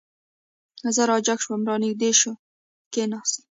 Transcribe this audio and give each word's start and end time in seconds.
زه 0.95 1.03
را 1.09 1.17
جګ 1.25 1.39
شوم، 1.45 1.61
را 1.69 1.75
نږدې 1.83 2.11
شو، 2.21 2.33
کېناست. 2.93 3.35